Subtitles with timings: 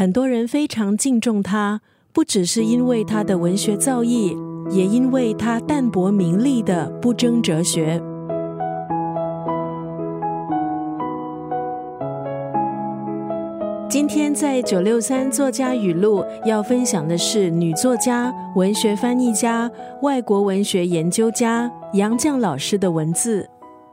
[0.00, 4.34] 很多人非常敬重他，不只是因为他的文学造诣，
[4.70, 8.00] 也因为他淡泊名利的不争哲学。
[13.90, 19.70] 今天在九六三作家语录要分享的是女作家、文学翻译家、
[20.00, 23.46] 外国文学研究家杨绛老师的文字。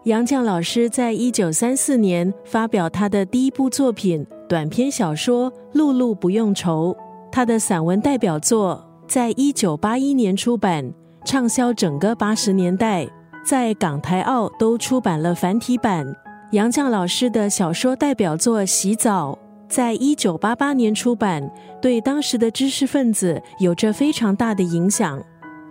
[0.05, 6.93] 杨绛老师在一九三四年发表他的第一部作品短篇小说《露露不用愁》，
[7.29, 10.93] 他的散文代表作在一九八一年出版，
[11.25, 13.05] 畅销整个八十年代，
[13.45, 16.05] 在港台澳都出版了繁体版。
[16.53, 19.37] 杨绛老师的小说代表作《洗澡》。
[19.67, 25.21] 在一九八八年出版，对当时的知识分子有着非常大的影响。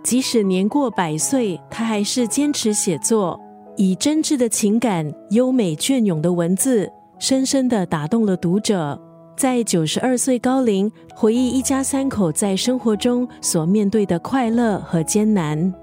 [0.03, 3.39] 即使年过百岁，他还是坚持写作，
[3.75, 6.87] 以真挚的情感、优美隽永的文字，
[7.19, 8.99] 深深的打动了读者。
[9.35, 15.73] 在九十二岁高龄，回忆一家三口在生活中所面对的快乐和艰难。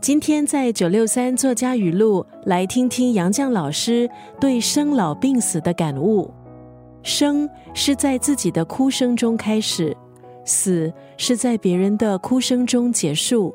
[0.00, 4.08] 今天在九六三作家语录，来听听杨绛老师
[4.40, 6.30] 对生老病死的感悟。
[7.02, 9.96] 生是在自己的哭声中开始，
[10.44, 13.54] 死是在别人的哭声中结束。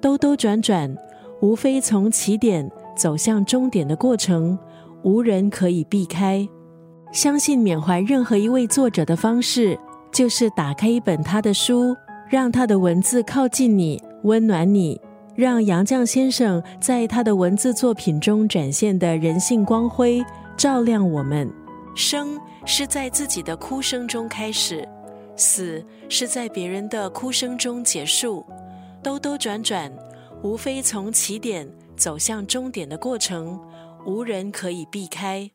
[0.00, 0.96] 兜兜转转，
[1.40, 4.58] 无非从起点走向终点的过程，
[5.02, 6.48] 无人可以避开。
[7.12, 9.78] 相信缅怀任何一位作者的方式，
[10.10, 11.94] 就是打开一本他的书，
[12.28, 15.00] 让他的文字靠近你，温暖你，
[15.36, 20.24] 让杨绛先生在他的文字作品中展现的人性光辉，
[20.56, 21.50] 照亮我们。
[21.94, 22.40] 生。
[22.64, 24.88] 是在自己的哭声中开始，
[25.34, 28.46] 死是在别人的哭声中结束。
[29.02, 29.92] 兜兜转转，
[30.44, 33.58] 无非从起点走向终点的过程，
[34.06, 35.50] 无人可以避开。